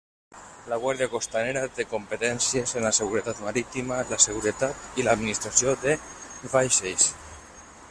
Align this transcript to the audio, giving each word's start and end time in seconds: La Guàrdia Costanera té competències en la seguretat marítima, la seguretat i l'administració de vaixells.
La 0.69 0.77
Guàrdia 0.83 1.07
Costanera 1.15 1.61
té 1.79 1.85
competències 1.91 2.73
en 2.79 2.87
la 2.87 2.93
seguretat 2.99 3.43
marítima, 3.49 4.01
la 4.15 4.21
seguretat 4.27 4.89
i 5.03 5.07
l'administració 5.09 5.77
de 5.87 5.97
vaixells. 6.57 7.11